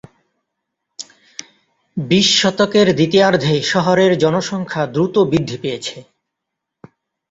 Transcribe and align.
বিশ 1.97 2.27
শতকের 2.39 2.87
দ্বিতীয়ার্ধে 2.95 3.55
শহরের 3.71 4.11
জনসংখ্যা 4.17 4.83
দ্রুত 4.93 5.15
বৃদ্ধি 5.31 5.57
পেয়েছে। 5.63 5.97